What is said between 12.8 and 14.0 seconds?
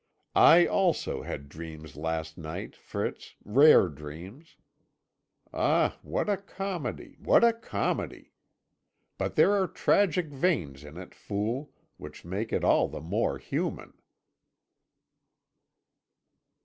the more human."